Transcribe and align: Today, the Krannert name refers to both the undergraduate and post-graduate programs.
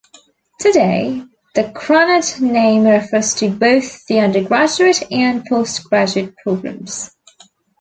Today, 0.59 1.21
the 1.53 1.65
Krannert 1.75 2.41
name 2.41 2.85
refers 2.85 3.35
to 3.35 3.49
both 3.51 4.03
the 4.07 4.19
undergraduate 4.21 5.03
and 5.11 5.45
post-graduate 5.45 6.33
programs. 6.37 7.11